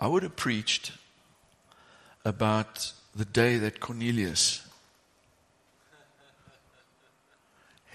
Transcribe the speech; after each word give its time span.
I 0.00 0.06
would 0.06 0.22
have 0.22 0.36
preached 0.36 0.92
about 2.24 2.92
the 3.12 3.24
day 3.24 3.58
that 3.58 3.80
Cornelius 3.80 4.63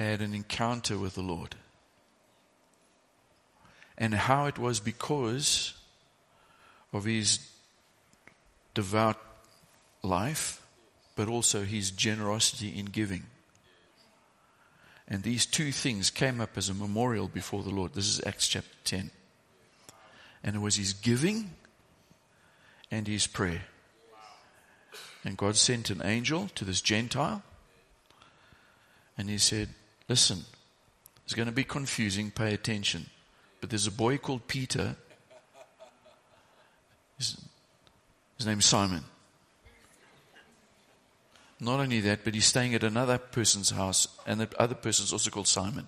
had 0.05 0.21
an 0.21 0.34
encounter 0.34 0.98
with 0.98 1.16
the 1.16 1.21
Lord. 1.21 1.55
And 3.98 4.13
how 4.13 4.45
it 4.45 4.58
was 4.58 4.80
because 4.80 5.73
of 6.94 7.03
his 7.03 7.39
devout 8.73 9.20
life, 10.02 10.66
but 11.17 11.27
also 11.27 11.63
his 11.63 11.91
generosity 11.91 12.80
in 12.80 12.85
giving. 12.85 13.25
And 15.05 15.22
these 15.23 15.45
two 15.45 15.73
things 15.73 16.09
came 16.09 16.39
up 16.39 16.58
as 16.58 16.70
a 16.70 16.73
memorial 16.73 17.27
before 17.27 17.61
the 17.63 17.70
Lord. 17.70 17.94
This 17.94 18.08
is 18.08 18.22
Acts 18.25 18.47
chapter 18.47 18.70
10. 18.86 19.11
And 20.45 20.55
it 20.55 20.59
was 20.59 20.77
his 20.77 20.94
giving 20.94 21.52
and 22.89 23.05
his 23.05 23.27
prayer. 23.27 23.63
And 25.25 25.36
God 25.36 25.58
sent 25.58 25.89
an 25.89 26.02
angel 26.05 26.47
to 26.55 26.63
this 26.63 26.80
Gentile. 26.80 27.44
And 29.17 29.30
he 29.30 29.38
said, 29.38 29.67
Listen, 30.09 30.43
it's 31.23 31.35
going 31.35 31.47
to 31.47 31.53
be 31.53 31.63
confusing. 31.63 32.31
Pay 32.31 32.55
attention. 32.55 33.05
But 33.61 33.69
there's 33.69 33.85
a 33.85 33.91
boy 33.91 34.17
called 34.17 34.47
Peter. 34.47 34.95
His, 37.17 37.38
his 38.38 38.47
name's 38.47 38.66
Simon. 38.66 39.03
Not 41.59 41.79
only 41.79 41.99
that, 42.01 42.23
but 42.23 42.33
he's 42.33 42.45
staying 42.45 42.73
at 42.73 42.83
another 42.83 43.17
person's 43.17 43.69
house, 43.69 44.07
and 44.25 44.39
the 44.39 44.49
other 44.59 44.75
person's 44.75 45.13
also 45.13 45.29
called 45.29 45.47
Simon. 45.47 45.88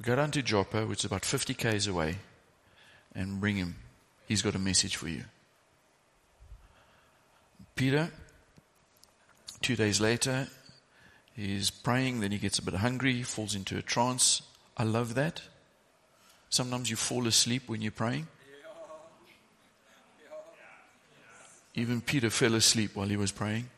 Go 0.00 0.16
down 0.16 0.30
to 0.30 0.42
Joppa, 0.42 0.86
which 0.86 1.00
is 1.00 1.04
about 1.06 1.24
50 1.24 1.54
k's 1.54 1.86
away, 1.86 2.16
and 3.14 3.40
bring 3.40 3.56
him. 3.56 3.76
He's 4.26 4.42
got 4.42 4.54
a 4.54 4.58
message 4.58 4.96
for 4.96 5.08
you. 5.08 5.24
Peter, 7.74 8.10
two 9.60 9.76
days 9.76 10.00
later, 10.00 10.46
he's 11.34 11.70
praying, 11.70 12.20
then 12.20 12.32
he 12.32 12.38
gets 12.38 12.58
a 12.58 12.62
bit 12.62 12.74
hungry, 12.74 13.22
falls 13.22 13.54
into 13.54 13.76
a 13.76 13.82
trance. 13.82 14.42
I 14.76 14.84
love 14.84 15.14
that. 15.14 15.42
Sometimes 16.50 16.90
you 16.90 16.96
fall 16.96 17.26
asleep 17.26 17.68
when 17.68 17.82
you're 17.82 17.92
praying. 17.92 18.28
Even 21.74 22.00
Peter 22.00 22.30
fell 22.30 22.54
asleep 22.54 22.94
while 22.94 23.08
he 23.08 23.16
was 23.16 23.32
praying. 23.32 23.68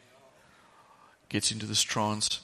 Gets 1.29 1.51
into 1.51 1.67
this 1.67 1.83
trance, 1.83 2.41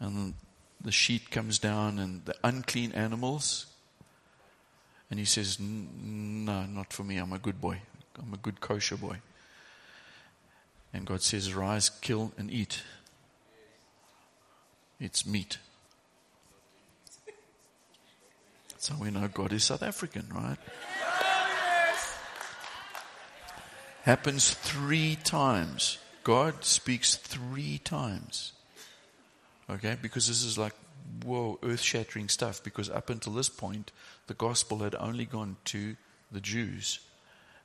and 0.00 0.34
the 0.80 0.90
sheet 0.90 1.30
comes 1.30 1.58
down, 1.58 1.98
and 1.98 2.24
the 2.24 2.34
unclean 2.42 2.92
animals. 2.92 3.66
And 5.08 5.18
he 5.18 5.24
says, 5.24 5.58
No, 5.60 6.66
not 6.66 6.92
for 6.92 7.04
me. 7.04 7.16
I'm 7.16 7.32
a 7.32 7.38
good 7.38 7.60
boy. 7.60 7.80
I'm 8.20 8.34
a 8.34 8.36
good 8.36 8.60
kosher 8.60 8.96
boy. 8.96 9.18
And 10.92 11.06
God 11.06 11.22
says, 11.22 11.54
Rise, 11.54 11.88
kill, 11.88 12.32
and 12.36 12.50
eat. 12.50 12.82
It's 15.00 15.26
meat. 15.26 15.58
So 18.78 18.94
we 18.98 19.10
know 19.10 19.28
God 19.28 19.52
is 19.52 19.64
South 19.64 19.82
African, 19.82 20.26
right? 20.32 20.58
Happens 24.02 24.54
three 24.54 25.16
times. 25.16 25.98
God 26.24 26.64
speaks 26.64 27.16
three 27.16 27.78
times. 27.78 28.52
Okay? 29.68 29.96
Because 30.00 30.28
this 30.28 30.42
is 30.42 30.56
like, 30.56 30.74
whoa, 31.24 31.58
earth 31.62 31.80
shattering 31.80 32.28
stuff. 32.28 32.64
Because 32.64 32.88
up 32.88 33.10
until 33.10 33.34
this 33.34 33.48
point, 33.48 33.92
the 34.26 34.34
gospel 34.34 34.78
had 34.78 34.94
only 34.94 35.26
gone 35.26 35.56
to 35.66 35.96
the 36.32 36.40
Jews. 36.40 37.00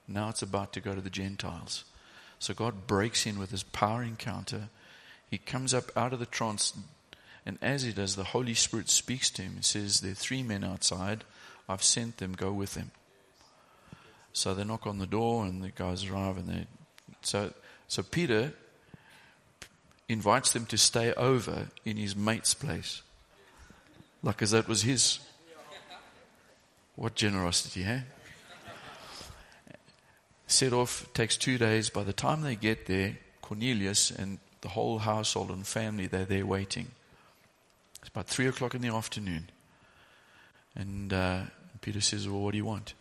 Now 0.08 0.30
it's 0.30 0.42
about 0.42 0.74
to 0.74 0.82
go 0.82 0.94
to 0.94 1.02
the 1.02 1.10
Gentiles. 1.10 1.86
So 2.40 2.54
God 2.54 2.88
breaks 2.88 3.26
in 3.26 3.40
with 3.40 3.52
his 3.52 3.64
power 3.64 4.04
encounter. 4.04 4.70
He 5.32 5.38
comes 5.38 5.74
up 5.74 5.96
out 5.96 6.14
of 6.14 6.20
the 6.20 6.26
trance, 6.26 6.74
and 7.46 7.60
as 7.62 7.84
he 7.84 7.92
does, 7.92 8.16
the 8.16 8.24
Holy 8.24 8.54
Spirit 8.56 8.90
speaks 8.90 9.30
to 9.32 9.44
him 9.44 9.54
and 9.56 9.66
says, 9.66 10.02
There 10.02 10.12
are 10.12 10.16
three 10.16 10.42
men 10.42 10.64
outside. 10.64 11.24
I've 11.70 11.84
sent 11.84 12.18
them, 12.18 12.34
go 12.34 12.52
with 12.52 12.74
them. 12.74 12.92
So 14.34 14.54
they 14.54 14.64
knock 14.64 14.88
on 14.88 14.98
the 14.98 15.08
door, 15.08 15.46
and 15.46 15.64
the 15.64 15.70
guys 15.70 16.06
arrive, 16.06 16.38
and 16.38 16.48
they. 16.48 16.68
So, 17.22 17.54
so 17.88 18.04
Peter 18.04 18.54
invites 20.10 20.54
them 20.54 20.66
to 20.68 20.78
stay 20.78 21.14
over 21.14 21.68
in 21.86 21.98
his 21.98 22.16
mate's 22.16 22.54
place. 22.54 23.02
Like 24.22 24.42
as 24.42 24.52
that 24.52 24.68
was 24.68 24.82
his. 24.82 25.20
What 26.96 27.16
generosity, 27.16 27.84
eh? 27.84 28.02
set 30.48 30.74
off, 30.74 31.12
takes 31.14 31.38
two 31.38 31.58
days. 31.58 31.90
By 31.90 32.04
the 32.04 32.14
time 32.14 32.42
they 32.42 32.56
get 32.56 32.86
there, 32.86 33.18
Cornelius 33.42 34.12
and 34.12 34.40
the 34.62 34.70
whole 34.70 35.00
household 35.00 35.50
and 35.50 35.66
family, 35.66 36.08
they're 36.08 36.26
there 36.26 36.46
waiting. 36.46 36.88
About 38.16 38.28
three 38.28 38.48
o'clock 38.48 38.74
in 38.74 38.82
the 38.82 38.88
afternoon. 38.88 39.50
And 40.74 41.12
uh, 41.12 41.42
Peter 41.82 42.00
says, 42.00 42.30
Well, 42.30 42.40
what 42.40 42.52
do 42.52 42.58
you 42.58 42.64
want? 42.64 42.94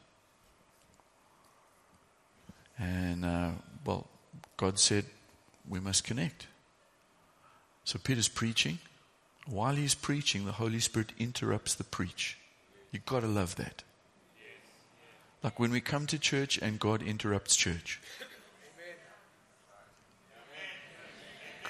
And, 2.80 3.24
uh, 3.24 3.50
well, 3.84 4.08
God 4.56 4.76
said, 4.76 5.04
We 5.68 5.78
must 5.78 6.02
connect. 6.02 6.48
So 7.84 8.00
Peter's 8.02 8.26
preaching. 8.26 8.80
While 9.46 9.76
he's 9.76 9.94
preaching, 9.94 10.46
the 10.46 10.52
Holy 10.52 10.80
Spirit 10.80 11.12
interrupts 11.16 11.76
the 11.76 11.84
preach. 11.84 12.36
You've 12.90 13.06
got 13.06 13.20
to 13.20 13.28
love 13.28 13.54
that. 13.54 13.84
Like 15.44 15.60
when 15.60 15.70
we 15.70 15.80
come 15.80 16.08
to 16.08 16.18
church 16.18 16.58
and 16.58 16.80
God 16.80 17.02
interrupts 17.02 17.54
church. 17.54 18.00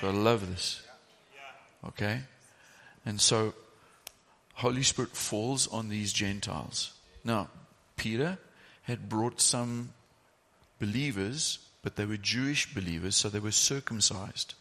God 0.01 0.15
love 0.15 0.51
this. 0.51 0.83
Okay? 1.87 2.23
And 3.07 3.21
so 3.21 3.55
Holy 4.55 4.83
Spirit 4.83 5.17
falls 5.17 5.69
on 5.69 5.89
these 5.89 6.13
Gentiles. 6.13 6.93
Now, 7.25 7.49
Peter 7.97 8.39
had 8.83 9.09
brought 9.09 9.41
some 9.41 9.91
believers, 10.81 11.59
but 11.83 11.97
they 11.97 12.05
were 12.05 12.17
Jewish 12.17 12.73
believers, 12.75 13.17
so 13.17 13.29
they 13.29 13.39
were 13.39 13.51
circumcised. 13.51 14.55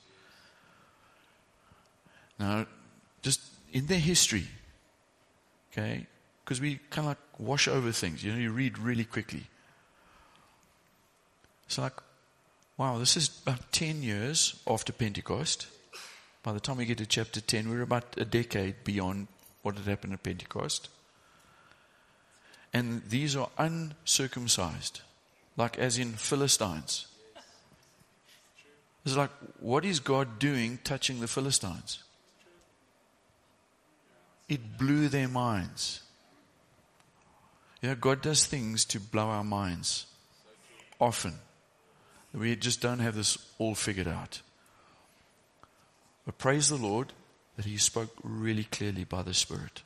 Now, 2.40 2.66
just 3.22 3.42
in 3.72 3.88
their 3.88 4.00
history, 4.00 4.48
okay, 5.72 6.08
because 6.44 6.60
we 6.60 6.80
kind 6.90 7.06
of 7.06 7.12
like 7.12 7.40
wash 7.40 7.68
over 7.68 7.92
things. 7.92 8.24
You 8.24 8.34
know, 8.34 8.40
you 8.40 8.52
read 8.52 8.78
really 8.78 9.06
quickly. 9.06 9.44
It's 11.66 11.78
like, 11.78 11.94
wow, 12.78 12.98
this 12.98 13.16
is 13.16 13.42
about 13.46 13.72
10 13.72 14.04
years 14.04 14.60
after 14.68 14.92
Pentecost. 14.92 15.68
By 16.44 16.52
the 16.52 16.59
time 16.59 16.78
we 16.78 16.86
get 16.86 16.98
to 16.98 17.06
chapter 17.06 17.40
10, 17.40 17.70
we're 17.70 17.81
about 17.81 18.16
a 18.18 18.26
decade 18.26 18.84
beyond 18.84 19.28
what 19.62 19.78
had 19.78 19.88
happened 19.88 20.12
at 20.14 20.24
Pentecost. 20.24 20.90
And 22.74 23.02
these 23.08 23.36
are 23.38 23.50
uncircumcised, 23.58 25.02
like 25.56 25.78
as 25.78 25.98
in 25.98 26.14
Philistines. 26.14 27.08
It's 29.06 29.16
like, 29.16 29.31
what 29.60 29.86
is 29.86 30.01
God 30.01 30.40
doing 30.40 30.80
touching 30.84 31.22
the 31.22 31.28
Philistines? 31.28 32.04
It 34.50 34.78
blew 34.78 35.07
their 35.07 35.30
minds. 35.30 36.01
You 37.81 37.90
know, 37.90 37.95
God 37.95 38.22
does 38.22 38.45
things 38.45 38.84
to 38.86 39.00
blow 39.00 39.28
our 39.28 39.44
minds 39.44 40.07
often. 41.00 41.36
We 42.34 42.56
just 42.56 42.81
don't 42.81 43.00
have 43.00 43.16
this 43.16 43.38
all 43.60 43.75
figured 43.75 44.07
out. 44.07 44.42
But 46.25 46.38
praise 46.38 46.70
the 46.70 46.75
Lord 46.75 47.14
that 47.56 47.66
He 47.66 47.78
spoke 47.78 48.16
really 48.24 48.64
clearly 48.64 49.04
by 49.04 49.22
the 49.22 49.34
Spirit. 49.34 49.81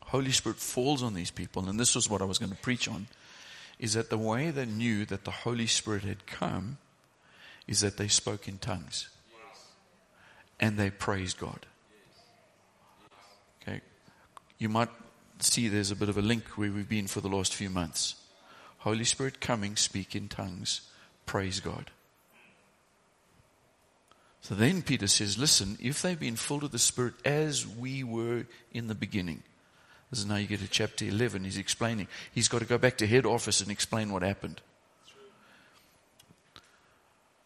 Holy 0.00 0.32
Spirit 0.32 0.58
falls 0.58 1.02
on 1.02 1.14
these 1.14 1.30
people, 1.30 1.68
and 1.68 1.78
this 1.78 1.94
was 1.94 2.08
what 2.08 2.22
I 2.22 2.24
was 2.24 2.38
going 2.38 2.50
to 2.50 2.56
preach 2.56 2.88
on, 2.88 3.08
is 3.78 3.92
that 3.92 4.10
the 4.10 4.18
way 4.18 4.50
they 4.50 4.64
knew 4.64 5.04
that 5.04 5.24
the 5.24 5.30
Holy 5.30 5.66
Spirit 5.66 6.02
had 6.02 6.26
come 6.26 6.78
is 7.66 7.80
that 7.80 7.98
they 7.98 8.08
spoke 8.08 8.48
in 8.48 8.58
tongues. 8.58 9.10
And 10.58 10.76
they 10.76 10.90
praised 10.90 11.38
God. 11.38 11.66
Okay. 13.62 13.80
You 14.58 14.68
might 14.68 14.88
see 15.38 15.68
there's 15.68 15.92
a 15.92 15.96
bit 15.96 16.08
of 16.08 16.18
a 16.18 16.22
link 16.22 16.44
where 16.56 16.72
we've 16.72 16.88
been 16.88 17.06
for 17.06 17.20
the 17.20 17.28
last 17.28 17.54
few 17.54 17.70
months. 17.70 18.16
Holy 18.78 19.04
Spirit 19.04 19.40
coming, 19.40 19.76
speak 19.76 20.16
in 20.16 20.28
tongues, 20.28 20.80
praise 21.26 21.60
God. 21.60 21.90
So 24.40 24.54
then 24.54 24.82
Peter 24.82 25.06
says, 25.06 25.36
listen, 25.36 25.76
if 25.80 26.00
they've 26.02 26.18
been 26.18 26.36
filled 26.36 26.62
with 26.62 26.72
the 26.72 26.78
Spirit 26.78 27.14
as 27.24 27.66
we 27.66 28.04
were 28.04 28.46
in 28.72 28.86
the 28.86 28.94
beginning, 28.94 29.42
this 30.10 30.20
is 30.20 30.26
now 30.26 30.36
you 30.36 30.46
get 30.46 30.60
to 30.60 30.68
chapter 30.68 31.04
11. 31.04 31.44
He's 31.44 31.58
explaining. 31.58 32.08
He's 32.32 32.48
got 32.48 32.60
to 32.60 32.64
go 32.64 32.78
back 32.78 32.96
to 32.98 33.06
head 33.06 33.26
office 33.26 33.60
and 33.60 33.70
explain 33.70 34.10
what 34.10 34.22
happened. 34.22 34.60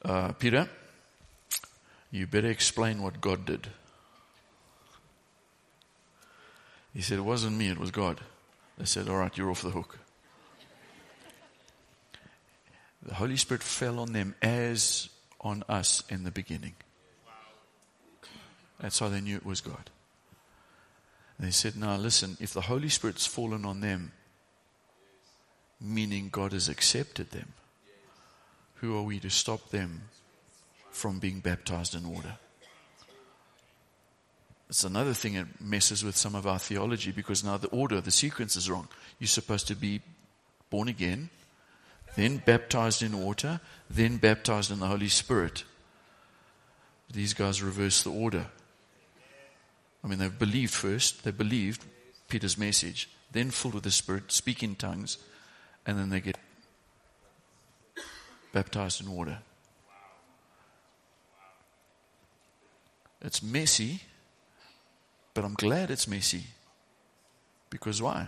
Uh, 0.05 0.33
Peter, 0.33 0.69
you 2.11 2.27
better 2.27 2.51
explain 2.51 3.03
what 3.03 3.21
God 3.21 3.47
did. 3.47 3.69
He 6.95 7.01
said, 7.01 7.19
It 7.19 7.23
wasn't 7.23 7.57
me, 7.57 7.69
it 7.69 7.79
was 7.79 7.91
God. 7.91 8.21
They 8.79 8.85
said, 8.85 9.09
All 9.09 9.17
right, 9.17 9.37
you're 9.37 9.51
off 9.51 9.63
the 9.63 9.71
hook. 9.71 9.99
The 13.03 13.15
Holy 13.15 13.37
Spirit 13.37 13.63
fell 13.63 13.99
on 13.99 14.13
them 14.13 14.35
as 14.43 15.09
on 15.43 15.65
us 15.69 16.03
in 16.09 16.25
the 16.25 16.31
beginning. 16.31 16.75
That's 18.81 18.99
how 18.99 19.09
they 19.09 19.21
knew 19.21 19.37
it 19.37 19.47
was 19.47 19.61
God. 19.61 19.91
And 21.39 21.47
they 21.47 21.53
said, 21.53 21.77
Now 21.77 21.97
listen, 21.97 22.37
if 22.41 22.53
the 22.53 22.63
Holy 22.63 22.89
Spirit's 22.89 23.27
fallen 23.27 23.65
on 23.65 23.81
them, 23.81 24.13
meaning 25.81 26.29
God 26.31 26.53
has 26.53 26.69
accepted 26.69 27.31
them, 27.31 27.53
who 28.77 28.97
are 28.97 29.03
we 29.03 29.21
to 29.21 29.31
stop 29.31 29.71
them 29.71 30.03
from 30.91 31.19
being 31.19 31.41
baptized 31.41 31.95
in 31.95 32.09
water? 32.09 32.37
It's 34.69 34.85
another 34.85 35.13
thing 35.13 35.35
that 35.35 35.61
messes 35.61 36.03
with 36.03 36.17
some 36.17 36.35
of 36.35 36.47
our 36.47 36.59
theology 36.59 37.13
because 37.13 37.45
now 37.45 37.59
the 37.59 37.69
order, 37.69 38.01
the 38.01 38.11
sequence 38.11 38.57
is 38.57 38.71
wrong. 38.71 38.89
You're 39.19 39.29
supposed 39.29 39.69
to 39.69 39.77
be 39.77 40.01
born 40.71 40.89
again, 40.89 41.29
then 42.17 42.43
baptized 42.45 43.03
in 43.03 43.19
water, 43.19 43.61
then 43.89 44.17
baptized 44.19 44.71
in 44.71 44.81
the 44.81 44.87
Holy 44.87 45.09
Spirit. 45.09 45.65
These 47.13 47.35
guys 47.35 47.63
reverse 47.63 48.03
the 48.03 48.11
order. 48.11 48.47
I 50.05 50.09
mean, 50.09 50.19
they've 50.19 50.39
believed 50.39 50.75
first, 50.75 51.25
they 51.25 51.31
believed 51.31 51.85
Peter's 52.29 52.59
message, 52.59 53.09
then 53.31 53.51
filled 53.51 53.75
with 53.75 53.85
the 53.85 53.91
Spirit, 53.91 54.33
speak 54.33 54.63
in 54.63 54.75
tongues, 54.75 55.19
and 55.87 55.99
then 55.99 56.11
they 56.11 56.21
get 56.21 56.37
baptized 58.53 59.01
in 59.01 59.11
water. 59.11 59.39
It's 63.21 63.43
messy, 63.43 64.01
but 65.33 65.45
I'm 65.45 65.55
glad 65.55 65.91
it's 65.91 66.09
messy. 66.09 66.45
Because 67.71 68.03
why? 68.03 68.27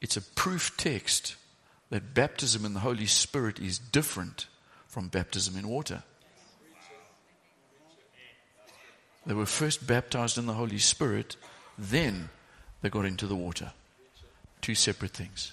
It's 0.00 0.16
a 0.16 0.22
proof 0.22 0.76
text 0.76 1.34
that 1.90 2.14
baptism 2.14 2.64
in 2.64 2.74
the 2.74 2.80
Holy 2.80 3.06
Spirit 3.06 3.58
is 3.58 3.78
different 3.78 4.46
from 4.86 5.08
baptism 5.08 5.56
in 5.56 5.68
water. 5.68 6.02
They 9.26 9.34
were 9.34 9.46
first 9.46 9.86
baptized 9.86 10.38
in 10.38 10.46
the 10.46 10.54
Holy 10.54 10.78
Spirit, 10.78 11.36
then 11.76 12.30
they 12.80 12.88
got 12.88 13.04
into 13.04 13.26
the 13.26 13.36
water. 13.36 13.72
Two 14.60 14.74
separate 14.74 15.12
things. 15.12 15.52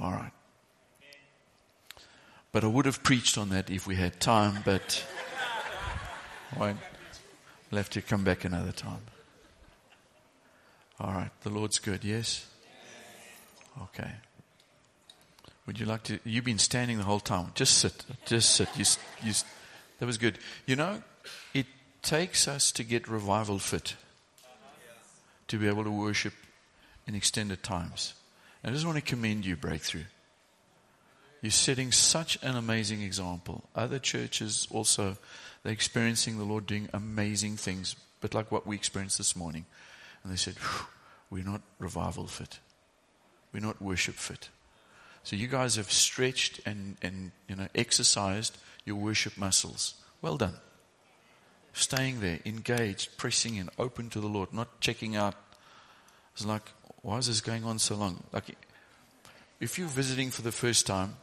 All 0.00 0.12
right. 0.12 0.30
But 2.52 2.64
I 2.64 2.68
would 2.68 2.86
have 2.86 3.02
preached 3.02 3.36
on 3.36 3.50
that 3.50 3.68
if 3.68 3.86
we 3.86 3.96
had 3.96 4.20
time, 4.20 4.62
but 4.64 5.04
I 6.54 6.58
won't. 6.58 6.78
We'll 7.70 7.78
have 7.78 7.90
to 7.90 8.00
come 8.00 8.24
back 8.24 8.44
another 8.44 8.72
time. 8.72 9.00
All 11.00 11.12
right. 11.12 11.30
The 11.42 11.50
Lord's 11.50 11.78
good, 11.78 12.04
yes? 12.04 12.46
Okay. 13.82 14.10
Would 15.66 15.78
you 15.78 15.86
like 15.86 16.02
to? 16.04 16.18
You've 16.24 16.44
been 16.44 16.58
standing 16.58 16.98
the 16.98 17.04
whole 17.04 17.20
time. 17.20 17.52
Just 17.54 17.78
sit. 17.78 18.04
Just 18.26 18.54
sit. 18.54 18.68
You, 18.76 18.84
you, 19.22 19.32
that 19.98 20.06
was 20.06 20.18
good. 20.18 20.38
You 20.66 20.76
know, 20.76 21.02
it 21.54 21.66
takes 22.02 22.48
us 22.48 22.72
to 22.72 22.84
get 22.84 23.06
revival 23.06 23.58
fit 23.58 23.94
to 25.48 25.58
be 25.58 25.68
able 25.68 25.84
to 25.84 25.90
worship 25.90 26.34
in 27.06 27.14
extended 27.14 27.62
times. 27.62 28.14
I 28.64 28.70
just 28.70 28.84
want 28.84 28.96
to 28.96 29.02
commend 29.02 29.46
you, 29.46 29.56
Breakthrough. 29.56 30.04
You're 31.40 31.50
setting 31.52 31.92
such 31.92 32.38
an 32.42 32.56
amazing 32.56 33.02
example. 33.02 33.64
Other 33.74 33.98
churches 33.98 34.66
also, 34.70 35.16
they're 35.62 35.72
experiencing 35.72 36.36
the 36.36 36.44
Lord 36.44 36.66
doing 36.66 36.88
amazing 36.92 37.56
things, 37.56 37.94
but 38.20 38.34
like 38.34 38.50
what 38.50 38.66
we 38.66 38.74
experienced 38.76 39.18
this 39.18 39.36
morning. 39.36 39.64
And 40.22 40.32
they 40.32 40.36
said, 40.36 40.56
We're 41.30 41.44
not 41.44 41.62
revival 41.78 42.26
fit. 42.26 42.58
We're 43.52 43.60
not 43.60 43.80
worship 43.80 44.14
fit. 44.14 44.48
So 45.22 45.36
you 45.36 45.46
guys 45.46 45.76
have 45.76 45.90
stretched 45.90 46.60
and, 46.64 46.96
and 47.02 47.32
you 47.48 47.56
know, 47.56 47.68
exercised 47.74 48.56
your 48.84 48.96
worship 48.96 49.36
muscles. 49.36 49.94
Well 50.22 50.36
done. 50.36 50.54
Staying 51.72 52.20
there, 52.20 52.40
engaged, 52.44 53.16
pressing 53.16 53.56
in, 53.56 53.68
open 53.78 54.10
to 54.10 54.20
the 54.20 54.26
Lord, 54.26 54.52
not 54.52 54.80
checking 54.80 55.16
out. 55.16 55.34
It's 56.34 56.46
like, 56.46 56.62
why 57.02 57.18
is 57.18 57.26
this 57.26 57.40
going 57.40 57.64
on 57.64 57.78
so 57.78 57.94
long? 57.94 58.22
Like, 58.32 58.56
if 59.60 59.78
you're 59.78 59.88
visiting 59.88 60.30
for 60.30 60.42
the 60.42 60.52
first 60.52 60.86
time, 60.86 61.16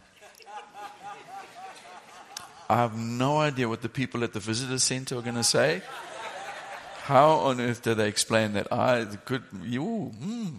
I 2.70 2.78
have 2.78 2.98
no 2.98 3.38
idea 3.38 3.70
what 3.70 3.82
the 3.82 3.90
people 3.90 4.24
at 4.24 4.34
the 4.34 4.40
visitor 4.40 4.80
center 4.80 5.18
are 5.18 5.22
going 5.22 5.36
to 5.36 5.44
say. 5.44 5.82
How 7.06 7.34
on 7.34 7.62
earth 7.62 7.84
do 7.84 7.94
they 7.94 8.08
explain 8.08 8.54
that? 8.54 8.74
I 8.74 9.06
could, 9.06 9.44
you, 9.62 10.12
mm. 10.20 10.56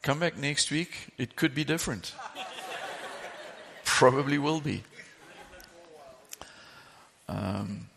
Come 0.00 0.20
back 0.20 0.38
next 0.38 0.70
week. 0.70 1.12
It 1.18 1.36
could 1.36 1.54
be 1.54 1.64
different. 1.64 2.14
Probably 3.84 4.38
will 4.38 4.62
be. 4.62 4.84
Um, 7.28 7.88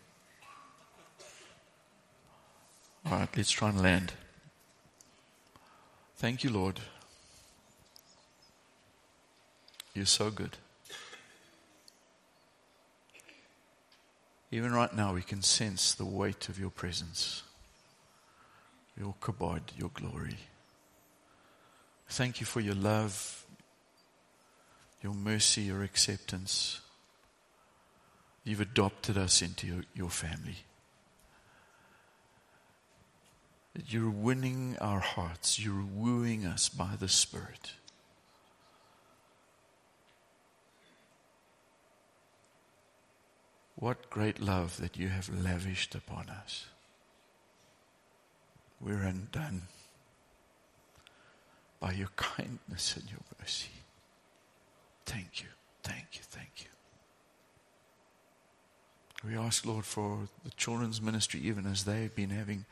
all 3.06 3.12
right, 3.12 3.28
let's 3.34 3.50
try 3.50 3.70
and 3.70 3.80
land. 3.80 4.12
Thank 6.18 6.44
you, 6.44 6.50
Lord. 6.50 6.80
You're 9.94 10.04
so 10.04 10.30
good. 10.30 10.58
Even 14.50 14.72
right 14.72 14.94
now, 14.94 15.12
we 15.12 15.22
can 15.22 15.42
sense 15.42 15.94
the 15.94 16.04
weight 16.04 16.48
of 16.48 16.58
your 16.58 16.70
presence, 16.70 17.42
your 18.98 19.14
kabod, 19.20 19.60
your 19.76 19.90
glory. 19.92 20.36
Thank 22.08 22.40
you 22.40 22.46
for 22.46 22.60
your 22.60 22.76
love, 22.76 23.44
your 25.02 25.14
mercy, 25.14 25.62
your 25.62 25.82
acceptance. 25.82 26.80
You've 28.44 28.60
adopted 28.60 29.18
us 29.18 29.42
into 29.42 29.66
your, 29.66 29.82
your 29.94 30.10
family. 30.10 30.58
You're 33.88 34.10
winning 34.10 34.76
our 34.80 35.00
hearts. 35.00 35.58
You're 35.58 35.84
wooing 35.84 36.46
us 36.46 36.68
by 36.68 36.92
the 36.98 37.08
Spirit. 37.08 37.72
What 43.76 44.08
great 44.08 44.40
love 44.40 44.78
that 44.78 44.96
you 44.96 45.08
have 45.08 45.28
lavished 45.28 45.94
upon 45.94 46.30
us. 46.30 46.66
We're 48.80 49.02
undone 49.02 49.62
by 51.78 51.92
your 51.92 52.08
kindness 52.16 52.96
and 52.96 53.10
your 53.10 53.20
mercy. 53.38 53.68
Thank 55.04 55.42
you, 55.42 55.48
thank 55.82 56.06
you, 56.12 56.20
thank 56.22 56.50
you. 56.58 56.66
We 59.28 59.36
ask, 59.36 59.66
Lord, 59.66 59.84
for 59.84 60.28
the 60.44 60.50
children's 60.52 61.02
ministry, 61.02 61.40
even 61.40 61.66
as 61.66 61.84
they've 61.84 62.14
been 62.14 62.30
having 62.30 62.64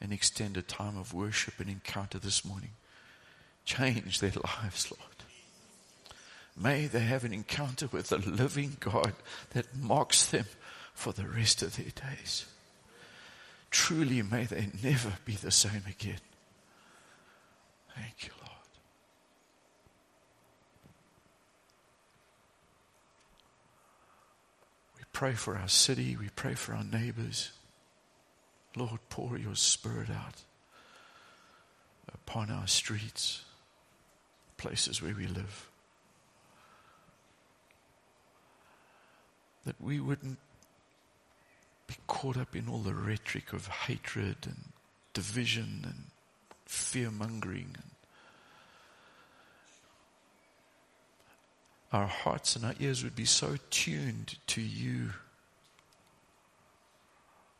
an 0.00 0.12
extended 0.12 0.68
time 0.68 0.98
of 0.98 1.14
worship 1.14 1.60
and 1.60 1.70
encounter 1.70 2.18
this 2.18 2.44
morning. 2.44 2.72
Change 3.64 4.20
their 4.20 4.32
lives, 4.62 4.90
Lord. 4.90 5.31
May 6.56 6.86
they 6.86 7.00
have 7.00 7.24
an 7.24 7.32
encounter 7.32 7.88
with 7.90 8.08
the 8.08 8.18
living 8.18 8.76
God 8.78 9.14
that 9.50 9.74
marks 9.76 10.26
them 10.26 10.44
for 10.94 11.12
the 11.12 11.26
rest 11.26 11.62
of 11.62 11.76
their 11.76 11.86
days. 11.86 12.44
Truly, 13.70 14.20
may 14.22 14.44
they 14.44 14.68
never 14.82 15.14
be 15.24 15.34
the 15.34 15.50
same 15.50 15.82
again. 15.88 16.20
Thank 17.96 18.26
you, 18.26 18.32
Lord. 18.38 18.50
We 24.98 25.04
pray 25.12 25.32
for 25.32 25.56
our 25.56 25.68
city, 25.68 26.16
we 26.16 26.28
pray 26.36 26.54
for 26.54 26.74
our 26.74 26.84
neighbors. 26.84 27.52
Lord, 28.76 29.00
pour 29.08 29.38
your 29.38 29.54
spirit 29.54 30.10
out 30.10 30.42
upon 32.12 32.50
our 32.50 32.66
streets, 32.66 33.44
places 34.56 35.02
where 35.02 35.14
we 35.14 35.26
live. 35.26 35.71
that 39.64 39.80
we 39.80 40.00
wouldn't 40.00 40.38
be 41.86 41.94
caught 42.06 42.36
up 42.36 42.56
in 42.56 42.68
all 42.68 42.78
the 42.78 42.94
rhetoric 42.94 43.52
of 43.52 43.66
hatred 43.66 44.36
and 44.44 44.72
division 45.12 45.80
and 45.84 46.04
fear 46.66 47.10
mongering. 47.10 47.76
Our 51.92 52.06
hearts 52.06 52.56
and 52.56 52.64
our 52.64 52.74
ears 52.80 53.04
would 53.04 53.14
be 53.14 53.26
so 53.26 53.56
tuned 53.68 54.38
to 54.48 54.62
you, 54.62 55.10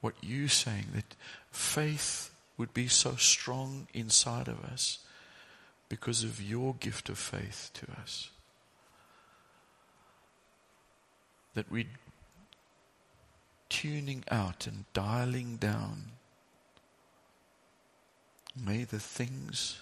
what 0.00 0.14
you're 0.22 0.48
saying, 0.48 0.86
that 0.94 1.14
faith 1.50 2.30
would 2.56 2.72
be 2.72 2.88
so 2.88 3.16
strong 3.16 3.86
inside 3.92 4.48
of 4.48 4.64
us 4.64 5.00
because 5.88 6.24
of 6.24 6.40
your 6.40 6.74
gift 6.74 7.10
of 7.10 7.18
faith 7.18 7.70
to 7.74 7.86
us. 8.00 8.30
That 11.54 11.70
we're 11.70 11.84
tuning 13.68 14.24
out 14.30 14.66
and 14.66 14.84
dialing 14.92 15.56
down. 15.56 16.12
May 18.54 18.84
the 18.84 19.00
things 19.00 19.80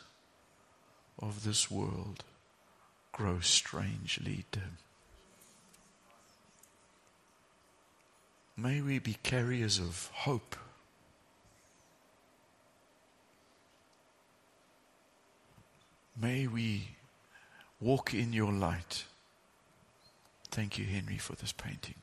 of 1.18 1.44
this 1.44 1.70
world 1.70 2.24
grow 3.12 3.40
strangely 3.40 4.44
dim. 4.52 4.78
May 8.56 8.80
we 8.80 8.98
be 8.98 9.16
carriers 9.22 9.78
of 9.78 10.10
hope. 10.12 10.54
May 16.20 16.46
we 16.46 16.88
walk 17.80 18.12
in 18.12 18.32
your 18.32 18.52
light. 18.52 19.04
Thank 20.50 20.78
you, 20.78 20.84
Henry, 20.84 21.18
for 21.18 21.36
this 21.36 21.52
painting. 21.52 21.94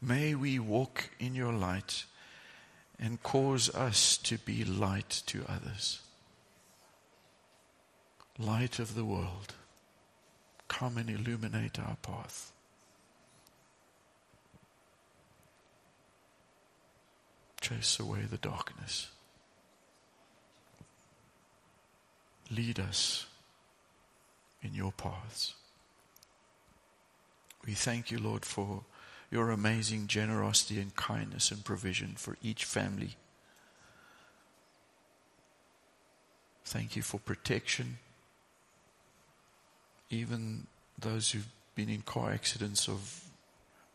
May 0.00 0.34
we 0.34 0.58
walk 0.58 1.10
in 1.18 1.34
your 1.34 1.52
light 1.52 2.04
and 2.98 3.22
cause 3.22 3.68
us 3.74 4.16
to 4.18 4.38
be 4.38 4.64
light 4.64 5.22
to 5.26 5.44
others. 5.48 6.00
Light 8.38 8.78
of 8.78 8.94
the 8.94 9.04
world, 9.04 9.54
come 10.68 10.96
and 10.96 11.10
illuminate 11.10 11.78
our 11.78 11.96
path. 12.02 12.52
Chase 17.60 17.98
away 18.00 18.22
the 18.22 18.38
darkness. 18.38 19.08
Lead 22.50 22.78
us 22.80 23.26
in 24.62 24.74
your 24.74 24.92
paths. 24.92 25.54
We 27.66 27.72
thank 27.72 28.10
you, 28.10 28.18
Lord, 28.18 28.44
for 28.44 28.84
your 29.30 29.50
amazing 29.50 30.06
generosity 30.06 30.80
and 30.80 30.94
kindness 30.94 31.50
and 31.50 31.64
provision 31.64 32.14
for 32.16 32.36
each 32.42 32.64
family. 32.64 33.16
Thank 36.64 36.96
you 36.96 37.02
for 37.02 37.18
protection. 37.18 37.98
Even 40.10 40.66
those 40.98 41.30
who've 41.30 41.48
been 41.74 41.88
in 41.88 42.02
car 42.02 42.32
accidents 42.32 42.88
of 42.88 43.24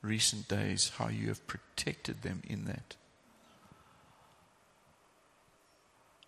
recent 0.01 0.47
days, 0.47 0.91
how 0.97 1.09
you 1.09 1.27
have 1.27 1.45
protected 1.47 2.21
them 2.21 2.41
in 2.47 2.65
that. 2.65 2.95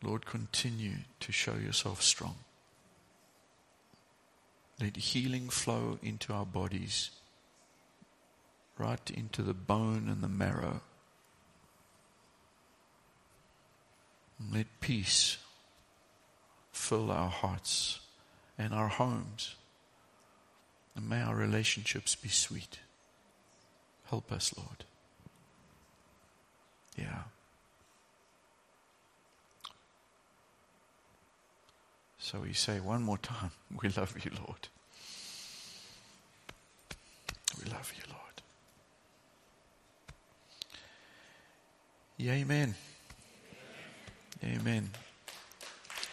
Lord, 0.04 0.26
continue 0.26 0.98
to 1.20 1.32
show 1.32 1.56
yourself 1.56 2.02
strong. 2.02 2.36
Let 4.80 4.96
healing 4.98 5.50
flow 5.50 6.00
into 6.02 6.34
our 6.34 6.46
bodies, 6.46 7.12
right 8.78 9.12
into 9.12 9.42
the 9.42 9.54
bone 9.54 10.08
and 10.10 10.22
the 10.22 10.28
marrow. 10.28 10.82
And 14.40 14.54
let 14.54 14.68
peace 14.80 15.38
fill 16.72 17.12
our 17.12 17.30
hearts 17.30 18.00
and 18.58 18.74
our 18.74 18.88
homes. 18.88 19.56
And 20.96 21.08
may 21.08 21.22
our 21.22 21.36
relationships 21.36 22.16
be 22.16 22.30
sweet. 22.30 22.80
Help 24.10 24.32
us, 24.32 24.54
Lord. 24.58 24.84
Yeah. 26.98 27.24
So 32.20 32.40
we 32.40 32.54
say 32.54 32.80
one 32.80 33.04
more 33.04 33.18
time, 33.18 33.52
We 33.82 33.90
love 33.90 34.16
you, 34.24 34.32
Lord. 34.46 34.68
We 37.64 37.72
love 37.72 37.94
you, 37.98 38.04
Lord. 38.10 38.31
Yeah, 42.22 42.34
amen. 42.34 42.76
Amen. 44.44 44.88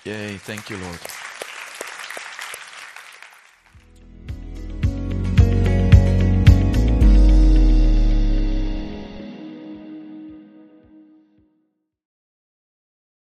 Yay, 0.06 0.38
thank 0.38 0.70
you, 0.70 0.78
Lord. 0.78 1.17